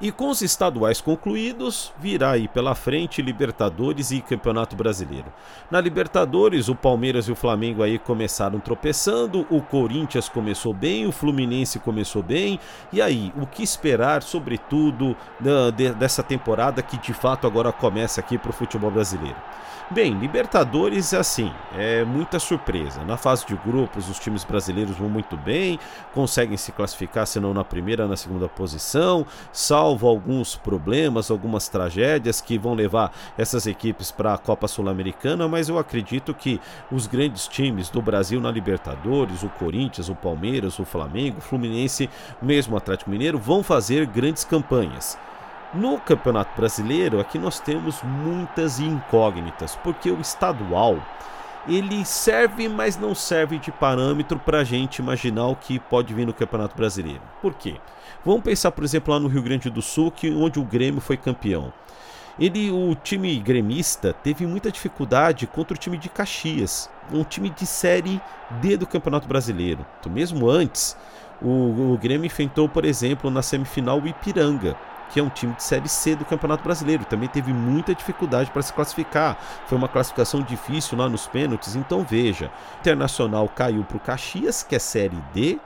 E 0.00 0.12
com 0.12 0.30
os 0.30 0.42
estaduais 0.42 1.00
concluídos, 1.00 1.92
virá 1.98 2.30
aí 2.30 2.46
pela 2.46 2.72
frente 2.76 3.20
Libertadores 3.20 4.12
e 4.12 4.20
Campeonato 4.20 4.76
Brasileiro. 4.76 5.26
Na 5.68 5.80
Libertadores, 5.80 6.68
o 6.68 6.74
Palmeiras 6.76 7.26
e 7.26 7.32
o 7.32 7.34
Flamengo 7.34 7.82
aí 7.82 7.98
começaram 7.98 8.60
tropeçando, 8.60 9.44
o 9.50 9.60
Corinthians 9.60 10.28
começou 10.28 10.72
bem, 10.72 11.04
o 11.04 11.10
Fluminense 11.10 11.80
começou 11.80 12.22
bem. 12.22 12.60
E 12.92 13.02
aí, 13.02 13.32
o 13.36 13.44
que 13.44 13.60
esperar, 13.60 14.22
sobretudo, 14.22 15.16
dessa 15.98 16.22
temporada 16.22 16.80
que 16.80 16.96
de 16.96 17.12
fato 17.12 17.44
agora 17.48 17.72
começa 17.72 18.20
aqui 18.20 18.38
para 18.38 18.50
o 18.50 18.54
futebol 18.54 18.92
brasileiro? 18.92 19.36
Bem, 19.90 20.18
Libertadores 20.18 21.14
é 21.14 21.16
assim, 21.16 21.50
é 21.74 22.04
muita 22.04 22.38
surpresa. 22.38 23.02
Na 23.04 23.16
fase 23.16 23.46
de 23.46 23.56
grupos, 23.56 24.06
os 24.10 24.18
times 24.18 24.44
brasileiros 24.44 24.98
vão 24.98 25.08
muito 25.08 25.34
bem, 25.34 25.80
conseguem 26.12 26.58
se 26.58 26.72
classificar, 26.72 27.26
se 27.26 27.40
não 27.40 27.54
na 27.54 27.64
primeira, 27.64 28.06
na 28.06 28.14
segunda 28.14 28.46
posição, 28.50 29.24
salvo 29.50 29.87
alguns 29.88 30.56
problemas, 30.56 31.30
algumas 31.30 31.68
tragédias 31.68 32.40
que 32.40 32.58
vão 32.58 32.74
levar 32.74 33.12
essas 33.36 33.66
equipes 33.66 34.10
para 34.10 34.34
a 34.34 34.38
Copa 34.38 34.66
Sul-Americana, 34.66 35.46
mas 35.46 35.68
eu 35.68 35.78
acredito 35.78 36.34
que 36.34 36.60
os 36.90 37.06
grandes 37.06 37.46
times 37.46 37.88
do 37.88 38.02
Brasil 38.02 38.40
na 38.40 38.50
Libertadores, 38.50 39.42
o 39.42 39.48
Corinthians, 39.48 40.08
o 40.08 40.14
Palmeiras, 40.14 40.78
o 40.78 40.84
Flamengo, 40.84 41.38
o 41.38 41.42
Fluminense, 41.42 42.10
mesmo 42.42 42.74
o 42.74 42.78
Atlético 42.78 43.10
Mineiro, 43.10 43.38
vão 43.38 43.62
fazer 43.62 44.06
grandes 44.06 44.44
campanhas. 44.44 45.18
No 45.74 45.98
Campeonato 46.00 46.56
Brasileiro, 46.56 47.20
aqui 47.20 47.38
nós 47.38 47.60
temos 47.60 48.02
muitas 48.02 48.80
incógnitas, 48.80 49.76
porque 49.76 50.10
o 50.10 50.20
estadual 50.20 50.98
ele 51.68 52.04
serve, 52.04 52.68
mas 52.68 52.96
não 52.96 53.14
serve 53.14 53.58
de 53.58 53.70
parâmetro 53.70 54.38
para 54.38 54.60
a 54.60 54.64
gente 54.64 55.00
imaginar 55.00 55.48
o 55.48 55.56
que 55.56 55.78
pode 55.78 56.14
vir 56.14 56.26
no 56.26 56.32
Campeonato 56.32 56.74
Brasileiro. 56.74 57.20
Por 57.42 57.52
quê? 57.52 57.76
Vamos 58.24 58.42
pensar, 58.42 58.72
por 58.72 58.84
exemplo, 58.84 59.14
lá 59.14 59.20
no 59.20 59.28
Rio 59.28 59.42
Grande 59.42 59.70
do 59.70 59.80
Sul, 59.80 60.10
que 60.10 60.30
onde 60.30 60.58
o 60.58 60.64
Grêmio 60.64 61.00
foi 61.00 61.16
campeão. 61.16 61.72
Ele, 62.38 62.70
o 62.70 62.94
time 62.94 63.36
gremista, 63.38 64.12
teve 64.12 64.46
muita 64.46 64.70
dificuldade 64.70 65.46
contra 65.46 65.74
o 65.74 65.78
time 65.78 65.98
de 65.98 66.08
Caxias, 66.08 66.88
um 67.12 67.24
time 67.24 67.50
de 67.50 67.66
série 67.66 68.20
D 68.60 68.76
do 68.76 68.86
Campeonato 68.86 69.26
Brasileiro. 69.26 69.84
Mesmo 70.08 70.48
antes, 70.48 70.96
o, 71.42 71.92
o 71.92 71.98
Grêmio 72.00 72.26
enfrentou, 72.26 72.68
por 72.68 72.84
exemplo, 72.84 73.30
na 73.30 73.42
semifinal 73.42 74.00
o 74.00 74.06
Ipiranga, 74.06 74.76
que 75.10 75.20
é 75.20 75.22
um 75.22 75.28
time 75.28 75.54
de 75.54 75.62
Série 75.62 75.88
C 75.88 76.14
do 76.14 76.24
Campeonato 76.24 76.62
Brasileiro. 76.62 77.04
Também 77.04 77.28
teve 77.28 77.52
muita 77.52 77.94
dificuldade 77.94 78.50
para 78.50 78.62
se 78.62 78.72
classificar. 78.72 79.38
Foi 79.66 79.76
uma 79.76 79.88
classificação 79.88 80.42
difícil 80.42 80.98
lá 80.98 81.08
nos 81.08 81.26
pênaltis. 81.26 81.76
Então 81.76 82.04
veja: 82.04 82.50
Internacional 82.80 83.48
caiu 83.48 83.84
para 83.84 83.96
o 83.96 84.00
Caxias, 84.00 84.62
que 84.62 84.76
é 84.76 84.78
Série 84.78 85.18
D. 85.32 85.58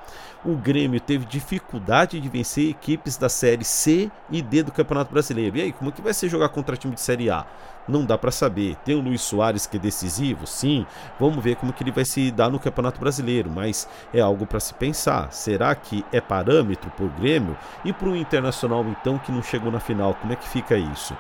O 0.45 0.57
Grêmio 0.57 1.01
teve 1.01 1.25
dificuldade 1.25 2.19
de 2.19 2.29
vencer 2.29 2.69
equipes 2.69 3.17
da 3.17 3.29
Série 3.29 3.65
C 3.65 4.11
e 4.29 4.43
D 4.43 4.65
do 4.65 4.73
Campeonato 4.73 5.13
Brasileiro. 5.13 5.57
E 5.57 5.63
aí, 5.63 5.73
como 5.73 5.91
é 5.91 5.93
que 5.93 6.03
vai 6.03 6.13
ser 6.13 6.29
jogar 6.29 6.49
contra 6.49 6.77
time 6.77 6.95
de 6.95 7.01
Série 7.01 7.31
A? 7.31 7.47
Não 7.89 8.05
dá 8.05 8.17
para 8.17 8.31
saber. 8.31 8.77
Tem 8.85 8.95
o 8.95 9.01
Luiz 9.01 9.21
Soares 9.23 9.67
que 9.67 9.77
é 9.77 9.81
decisivo, 9.81 10.47
sim. 10.47 10.87
Vamos 11.19 11.43
ver 11.43 11.57
como 11.57 11.73
que 11.73 11.83
ele 11.83 11.91
vai 11.91 12.05
se 12.05 12.31
dar 12.31 12.51
no 12.51 12.61
Campeonato 12.61 13.01
Brasileiro, 13.01 13.51
mas 13.51 13.89
é 14.15 14.21
algo 14.21 14.47
para 14.47 14.61
se 14.61 14.73
pensar. 14.75 15.33
Será 15.33 15.75
que 15.75 16.05
é 16.13 16.21
parâmetro 16.21 16.91
para 16.91 17.05
o 17.05 17.11
Grêmio 17.11 17.57
e 17.85 17.93
para 17.93 18.09
o 18.09 18.17
Internacional 18.17 18.85
então 18.89 19.19
que 19.19 19.33
não 19.33 19.43
chegou 19.43 19.73
na 19.73 19.81
final? 19.81 20.15
Como 20.15 20.33
é 20.33 20.37
que 20.37 20.49
fica 20.49 20.77
isso? 20.77 21.17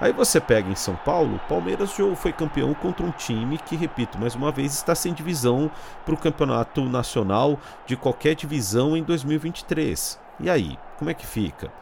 Aí 0.00 0.12
você 0.12 0.40
pega 0.40 0.70
em 0.70 0.76
São 0.76 0.94
Paulo, 0.94 1.36
o 1.36 1.48
Palmeiras 1.48 1.92
foi 2.16 2.32
campeão 2.32 2.72
contra 2.72 3.04
um 3.04 3.10
time 3.10 3.58
que, 3.58 3.74
repito, 3.74 4.16
mais 4.16 4.36
uma 4.36 4.52
vez 4.52 4.72
está 4.72 4.94
sem 4.94 5.12
divisão 5.12 5.68
para 6.04 6.14
o 6.14 6.18
campeonato 6.18 6.84
nacional 6.84 7.58
de 7.84 7.96
qualquer 7.96 8.36
divisão 8.36 8.96
em 8.96 9.02
2023. 9.02 10.20
E 10.38 10.48
aí, 10.48 10.78
como 10.96 11.10
é 11.10 11.14
que 11.14 11.26
fica? 11.26 11.72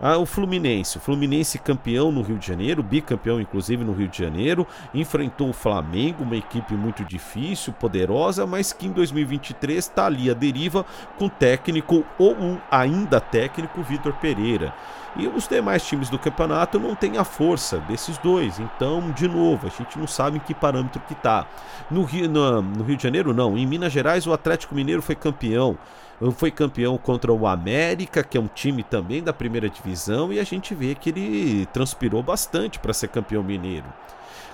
Ah, 0.00 0.18
o 0.18 0.26
Fluminense, 0.26 0.98
o 0.98 1.00
Fluminense 1.00 1.58
campeão 1.58 2.10
no 2.10 2.20
Rio 2.20 2.36
de 2.36 2.46
Janeiro, 2.46 2.82
bicampeão 2.82 3.40
inclusive 3.40 3.84
no 3.84 3.92
Rio 3.92 4.08
de 4.08 4.18
Janeiro, 4.18 4.66
enfrentou 4.92 5.48
o 5.48 5.52
Flamengo, 5.52 6.24
uma 6.24 6.36
equipe 6.36 6.74
muito 6.74 7.04
difícil, 7.04 7.72
poderosa, 7.72 8.46
mas 8.46 8.72
que 8.72 8.86
em 8.86 8.92
2023 8.92 9.78
está 9.78 10.06
ali 10.06 10.30
a 10.30 10.34
deriva 10.34 10.84
com 11.16 11.26
o 11.26 11.30
técnico 11.30 12.04
ou 12.18 12.34
um 12.34 12.58
ainda 12.70 13.20
técnico 13.20 13.82
Vitor 13.82 14.12
Pereira. 14.14 14.74
E 15.16 15.28
os 15.28 15.46
demais 15.46 15.86
times 15.86 16.10
do 16.10 16.18
campeonato 16.18 16.78
não 16.80 16.96
têm 16.96 17.18
a 17.18 17.24
força 17.24 17.78
desses 17.78 18.18
dois. 18.18 18.58
Então, 18.58 19.12
de 19.12 19.28
novo, 19.28 19.68
a 19.68 19.70
gente 19.70 19.96
não 19.96 20.08
sabe 20.08 20.38
em 20.38 20.40
que 20.40 20.52
parâmetro 20.52 21.00
que 21.06 21.12
está. 21.12 21.46
No 21.88 22.02
Rio, 22.02 22.28
no, 22.28 22.60
no 22.60 22.82
Rio 22.82 22.96
de 22.96 23.02
Janeiro, 23.04 23.32
não. 23.32 23.56
Em 23.56 23.64
Minas 23.64 23.92
Gerais, 23.92 24.26
o 24.26 24.32
Atlético 24.32 24.74
Mineiro 24.74 25.00
foi 25.00 25.14
campeão 25.14 25.78
foi 26.32 26.50
campeão 26.50 26.96
contra 26.96 27.32
o 27.32 27.46
América, 27.46 28.22
que 28.22 28.38
é 28.38 28.40
um 28.40 28.46
time 28.46 28.82
também 28.82 29.22
da 29.22 29.32
primeira 29.32 29.63
divisão, 29.68 30.32
e 30.32 30.40
a 30.40 30.44
gente 30.44 30.74
vê 30.74 30.94
que 30.94 31.10
ele 31.10 31.66
transpirou 31.66 32.22
bastante 32.22 32.78
para 32.78 32.92
ser 32.92 33.08
campeão 33.08 33.42
mineiro. 33.42 33.86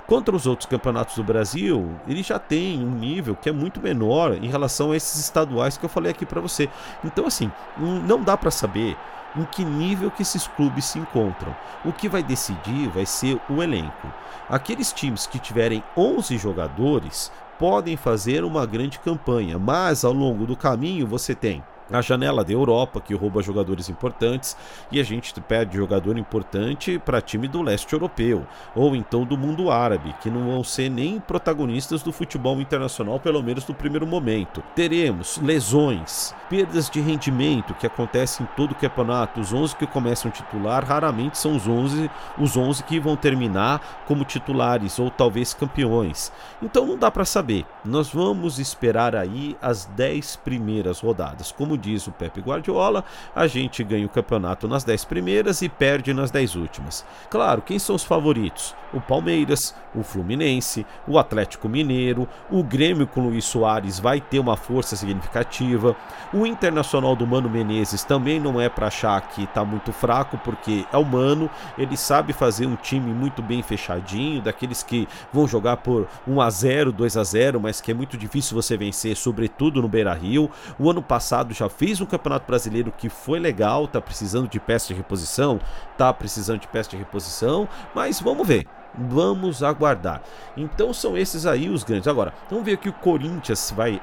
Contra 0.07 0.35
os 0.35 0.45
outros 0.45 0.69
campeonatos 0.69 1.15
do 1.15 1.23
Brasil, 1.23 1.89
ele 2.09 2.23
já 2.23 2.37
tem 2.37 2.85
um 2.85 2.91
nível 2.91 3.37
que 3.37 3.49
é 3.49 3.53
muito 3.53 3.81
menor 3.81 4.33
em 4.43 4.49
relação 4.49 4.91
a 4.91 4.97
esses 4.97 5.21
estaduais 5.21 5.77
que 5.77 5.85
eu 5.85 5.89
falei 5.89 6.11
aqui 6.11 6.27
para 6.27 6.41
você. 6.41 6.69
Então, 7.05 7.27
assim, 7.27 7.51
não 7.79 8.21
dá 8.21 8.37
para 8.37 8.51
saber 8.51 8.97
em 9.37 9.45
que 9.45 9.65
nível 9.65 10.11
que 10.11 10.23
esses 10.23 10.49
clubes 10.49 10.87
se 10.87 10.99
encontram. 10.99 11.55
O 11.85 11.93
que 11.93 12.09
vai 12.09 12.25
decidir 12.25 12.89
vai 12.89 13.07
ser 13.07 13.41
o 13.49 13.63
elenco. 13.63 14.13
Aqueles 14.49 14.93
times 14.93 15.29
que 15.29 15.39
tiverem 15.39 15.85
11 15.97 16.37
jogadores 16.39 17.31
podem 17.57 17.97
fazer 17.97 18.43
uma 18.43 18.67
grande 18.67 18.99
campanha, 18.99 19.61
mas 19.61 20.05
ao 20.05 20.13
longo 20.13 20.45
do 20.45 20.57
caminho 20.57 21.07
você 21.07 21.37
tem 21.37 21.63
a 21.93 22.01
janela 22.01 22.45
da 22.45 22.53
Europa, 22.53 23.01
que 23.01 23.15
rouba 23.15 23.43
jogadores 23.43 23.89
importantes, 23.89 24.57
e 24.91 25.01
a 25.01 25.03
gente 25.03 25.39
perde 25.41 25.77
jogador 25.77 26.19
importante 26.19 26.99
para 26.99 27.21
time 27.21 27.49
do 27.49 27.63
leste 27.63 27.93
europeu, 27.93 28.47
ou 28.75 28.95
então 28.95 29.25
do 29.25 29.37
mundo 29.37 29.71
árabe, 29.71 30.15
que 30.21 30.31
não 30.31 30.47
vão 30.51 30.65
ser 30.65 30.89
nem 30.89 31.19
protagonistas 31.19 32.03
do 32.03 32.13
futebol 32.13 32.61
internacional, 32.61 33.19
pelo 33.19 33.43
menos 33.43 33.67
no 33.67 33.75
primeiro 33.75 34.07
momento. 34.07 34.63
Teremos 34.75 35.39
lesões, 35.39 36.35
perdas 36.49 36.89
de 36.91 37.01
rendimento 37.01 37.75
que 37.75 37.87
acontecem 37.87 38.45
em 38.45 38.57
todo 38.57 38.73
o 38.73 38.75
campeonato. 38.75 39.41
Os 39.41 39.53
11 39.53 39.77
que 39.77 39.87
começam 39.87 40.31
titular 40.31 40.85
raramente 40.85 41.39
são 41.39 41.57
os 41.57 41.67
11, 41.67 42.11
os 42.39 42.57
11 42.57 42.85
que 42.85 43.01
vão 43.01 43.17
terminar 43.17 44.05
como 44.07 44.25
titulares 44.25 44.99
ou 44.99 45.11
talvez 45.11 45.55
campeões. 45.55 46.33
Então 46.63 46.87
não 46.87 46.97
dá 46.97 47.11
para 47.11 47.25
saber. 47.25 47.65
Nós 47.85 48.11
vamos 48.13 48.59
esperar 48.59 49.17
aí 49.17 49.57
as 49.61 49.87
10 49.87 50.37
primeiras 50.37 51.01
rodadas. 51.01 51.53
Como 51.53 51.79
diz 51.81 52.07
o 52.07 52.13
Pepe 52.13 52.41
Guardiola, 52.41 53.05
a 53.35 53.47
gente 53.47 53.83
ganha 53.83 54.07
o 54.07 54.11
campeonato 54.11 54.69
nas 54.69 54.85
10 54.85 55.05
primeiras 55.07 55.63
e 55.63 55.69
perde 55.69 56.15
nas 56.15 56.31
10 56.31 56.55
últimas. 56.55 57.05
Claro, 57.29 57.63
quem 57.63 57.79
são 57.79 57.97
os 57.97 58.05
favoritos? 58.05 58.75
O 58.93 59.01
Palmeiras, 59.01 59.75
o 59.95 60.03
Fluminense, 60.03 60.85
o 61.07 61.19
Atlético 61.19 61.69
Mineiro, 61.69 62.29
o 62.51 62.63
Grêmio 62.63 63.07
com 63.07 63.21
Luiz 63.21 63.45
Soares 63.45 63.99
vai 63.99 64.21
ter 64.21 64.39
uma 64.39 64.57
força 64.57 64.97
significativa. 64.97 65.97
O 66.33 66.45
Internacional 66.45 67.17
do 67.17 67.27
Mano 67.27 67.49
Menezes 67.49 68.05
também 68.05 68.39
não 68.39 68.61
é 68.61 68.69
para 68.69 68.89
achar 68.89 69.21
que 69.29 69.45
está 69.45 69.65
muito 69.65 69.93
fraco, 69.93 70.39
porque 70.39 70.85
é 70.93 70.99
o 70.99 71.05
Mano, 71.05 71.49
ele 71.79 71.97
sabe 71.97 72.33
fazer 72.33 72.67
um 72.67 72.77
time 72.77 73.13
muito 73.13 73.43
bem 73.43 73.63
fechadinho, 73.63 74.43
daqueles 74.43 74.83
que 74.83 75.09
vão 75.33 75.47
jogar 75.47 75.79
por 75.79 76.07
1 76.27 76.41
a 76.41 76.51
0, 76.51 76.93
2 76.93 77.17
a 77.17 77.25
0, 77.25 77.61
mas 77.61 77.81
que 77.81 77.91
é 77.91 77.95
muito 77.95 78.19
difícil 78.19 78.55
você 78.55 78.77
vencer, 78.77 79.17
sobretudo 79.17 79.81
no 79.81 79.89
Beira-Rio. 79.89 80.51
O 80.79 80.91
ano 80.91 81.01
passado 81.01 81.55
já 81.55 81.69
fez 81.71 82.01
um 82.01 82.07
Campeonato 82.07 82.47
Brasileiro 82.47 82.93
que 82.97 83.09
foi 83.09 83.39
legal, 83.39 83.89
tá 83.89 84.01
precisando 84.01 84.49
de 84.49 84.61
peça 84.61 84.89
de 84.89 84.95
reposição, 84.95 85.61
tá 85.97 86.13
precisando 86.13 86.61
de 86.61 86.69
peça 86.69 86.91
de 86.91 86.97
reposição, 86.97 87.69
mas 87.95 88.21
vamos 88.21 88.47
ver. 88.47 88.67
Vamos 88.99 89.63
aguardar. 89.63 90.21
Então 90.57 90.93
são 90.93 91.17
esses 91.17 91.47
aí 91.47 91.69
os 91.71 91.85
grandes. 91.85 92.09
Agora, 92.09 92.35
vamos 92.51 92.65
ver 92.65 92.75
o 92.75 92.79
que 92.79 92.89
o 92.89 92.93
Corinthians 92.93 93.73
vai, 93.75 94.03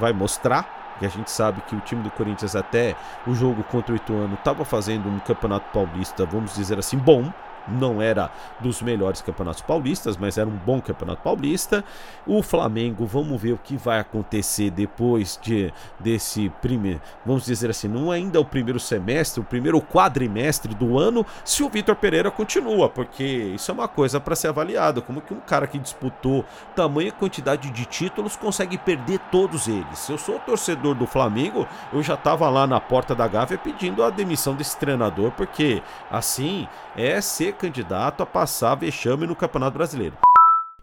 vai 0.00 0.14
mostrar 0.14 0.96
que 0.98 1.06
a 1.06 1.08
gente 1.08 1.30
sabe 1.30 1.60
que 1.62 1.76
o 1.76 1.80
time 1.80 2.02
do 2.02 2.10
Corinthians 2.10 2.56
até 2.56 2.96
o 3.26 3.34
jogo 3.34 3.62
contra 3.64 3.92
o 3.92 3.96
Ituano 3.96 4.34
estava 4.34 4.64
fazendo 4.64 5.08
um 5.08 5.18
campeonato 5.20 5.66
paulista, 5.72 6.26
vamos 6.26 6.54
dizer 6.54 6.78
assim, 6.78 6.96
bom, 6.96 7.32
não 7.66 8.00
era 8.00 8.30
dos 8.60 8.80
melhores 8.82 9.20
campeonatos 9.20 9.62
paulistas, 9.62 10.16
mas 10.16 10.38
era 10.38 10.48
um 10.48 10.56
bom 10.56 10.80
campeonato 10.80 11.22
paulista. 11.22 11.84
O 12.26 12.42
Flamengo, 12.42 13.06
vamos 13.06 13.40
ver 13.40 13.52
o 13.52 13.58
que 13.58 13.76
vai 13.76 13.98
acontecer 13.98 14.70
depois 14.70 15.38
de 15.42 15.72
desse 15.98 16.48
primeiro, 16.62 17.00
vamos 17.24 17.44
dizer 17.44 17.70
assim, 17.70 17.88
não 17.88 18.10
ainda 18.10 18.40
o 18.40 18.44
primeiro 18.44 18.78
semestre, 18.78 19.40
o 19.40 19.44
primeiro 19.44 19.80
quadrimestre 19.80 20.74
do 20.74 20.98
ano, 20.98 21.24
se 21.44 21.62
o 21.62 21.68
Vitor 21.68 21.96
Pereira 21.96 22.30
continua, 22.30 22.88
porque 22.88 23.24
isso 23.24 23.70
é 23.70 23.74
uma 23.74 23.88
coisa 23.88 24.20
para 24.20 24.36
ser 24.36 24.48
avaliada, 24.48 25.00
como 25.00 25.20
que 25.20 25.34
um 25.34 25.40
cara 25.40 25.66
que 25.66 25.78
disputou 25.78 26.44
tamanha 26.74 27.12
quantidade 27.12 27.70
de 27.70 27.84
títulos 27.84 28.36
consegue 28.36 28.78
perder 28.78 29.18
todos 29.30 29.68
eles. 29.68 29.98
Se 29.98 30.12
eu 30.12 30.18
sou 30.18 30.38
torcedor 30.38 30.94
do 30.94 31.06
Flamengo, 31.06 31.66
eu 31.92 32.02
já 32.02 32.14
estava 32.14 32.48
lá 32.48 32.66
na 32.66 32.80
porta 32.80 33.14
da 33.14 33.26
Gávea 33.26 33.58
pedindo 33.58 34.02
a 34.02 34.10
demissão 34.10 34.54
desse 34.54 34.76
treinador, 34.76 35.30
porque 35.32 35.82
assim 36.10 36.68
é 36.96 37.20
ser 37.20 37.47
candidato 37.52 38.22
a 38.22 38.26
passar 38.26 38.74
vexame 38.76 39.26
no 39.26 39.36
Campeonato 39.36 39.76
Brasileiro. 39.76 40.27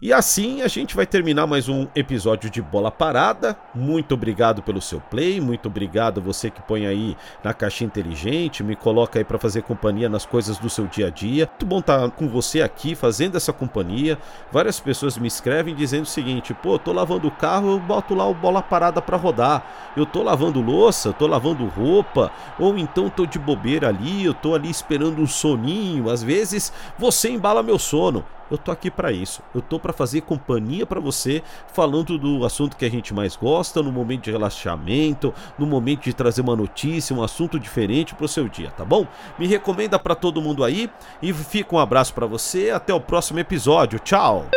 E 0.02 0.12
assim 0.12 0.62
a 0.62 0.68
gente 0.68 0.94
vai 0.94 1.06
terminar 1.06 1.48
mais 1.48 1.70
um 1.70 1.88
episódio 1.96 2.50
de 2.50 2.62
Bola 2.62 2.92
Parada. 2.92 3.58
Muito 3.74 4.14
obrigado 4.14 4.62
pelo 4.62 4.82
seu 4.82 5.00
play, 5.00 5.40
muito 5.40 5.70
obrigado 5.70 6.22
você 6.22 6.52
que 6.52 6.62
põe 6.62 6.86
aí 6.86 7.16
na 7.42 7.54
caixinha 7.54 7.88
inteligente, 7.88 8.62
me 8.62 8.76
coloca 8.76 9.18
aí 9.18 9.24
para 9.24 9.40
fazer 9.40 9.62
companhia 9.62 10.10
nas 10.10 10.26
coisas 10.26 10.58
do 10.58 10.70
seu 10.70 10.86
dia 10.86 11.08
a 11.08 11.10
dia. 11.10 11.48
Muito 11.50 11.66
bom 11.66 11.80
estar 11.80 11.98
tá 11.98 12.10
com 12.10 12.28
você 12.28 12.62
aqui 12.62 12.94
fazendo 12.94 13.38
essa 13.38 13.54
companhia. 13.54 14.18
Várias 14.52 14.82
pessoas 14.82 15.18
me 15.18 15.30
escrevem 15.30 15.74
dizendo 15.74 16.04
o 16.04 16.08
seguinte: 16.08 16.54
"Pô, 16.54 16.78
tô 16.78 16.92
lavando 16.92 17.30
o 17.30 17.32
carro, 17.32 17.72
eu 17.72 17.80
boto 17.80 18.14
lá 18.14 18.28
o 18.28 18.34
Bola 18.34 18.62
Parada 18.62 19.02
para 19.02 19.16
rodar. 19.16 19.66
Eu 19.96 20.06
tô 20.06 20.24
lavando 20.24 20.60
louça, 20.60 21.14
tô 21.14 21.26
lavando 21.26 21.66
roupa, 21.68 22.34
ou 22.60 22.78
então 22.78 23.10
tô 23.10 23.26
de 23.26 23.40
bobeira 23.40 23.88
ali, 23.88 24.26
eu 24.26 24.34
tô 24.34 24.56
ali 24.56 24.70
esperando 24.70 25.22
um 25.22 25.28
soninho. 25.28 26.10
Às 26.10 26.22
vezes 26.22 26.74
você 27.00 27.30
embala 27.30 27.64
meu 27.64 27.80
sono 27.80 28.26
eu 28.50 28.58
tô 28.58 28.72
aqui 28.72 28.90
para 28.92 29.12
isso. 29.12 29.42
Eu 29.54 29.62
tô 29.62 29.80
para 29.80 29.94
fazer 29.94 30.22
companhia 30.22 30.86
para 30.86 31.00
você, 31.00 31.42
falando 31.74 32.18
do 32.18 32.46
assunto 32.46 32.78
que 32.78 32.86
a 32.86 32.90
gente 32.90 33.14
mais 33.14 33.36
gosta, 33.36 33.82
no 33.82 33.92
momento 33.92 34.24
de 34.24 34.32
relaxamento, 34.32 35.34
no 35.58 35.66
momento 35.66 36.04
de 36.04 36.14
trazer 36.14 36.42
uma 36.42 36.56
notícia, 36.56 37.16
um 37.16 37.24
assunto 37.24 37.60
diferente 37.60 38.16
pro 38.16 38.28
seu 38.28 38.48
dia, 38.48 38.72
tá 38.72 38.86
bom? 38.86 39.08
Me 39.38 39.48
recomenda 39.48 39.98
para 40.00 40.16
todo 40.16 40.42
mundo 40.42 40.64
aí 40.64 40.90
e 41.22 41.34
fica 41.34 41.76
um 41.76 41.80
abraço 41.80 42.14
para 42.14 42.26
você, 42.26 42.70
até 42.70 42.94
o 42.94 43.00
próximo 43.00 43.40
episódio. 43.40 44.00
Tchau. 44.00 44.48